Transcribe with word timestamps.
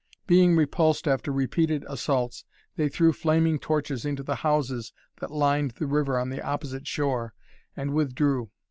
Being 0.25 0.55
repulsed 0.55 1.07
after 1.07 1.31
repeated 1.31 1.85
assaults, 1.87 2.43
they 2.75 2.89
threw 2.89 3.13
flaming 3.13 3.59
torches 3.59 4.03
into 4.03 4.23
the 4.23 4.37
houses 4.37 4.93
that 5.19 5.29
lined 5.29 5.73
the 5.77 5.85
river 5.85 6.17
on 6.17 6.31
the 6.31 6.41
opposite 6.41 6.87
shore 6.87 7.35
and 7.77 7.93
withdrew. 7.93 8.49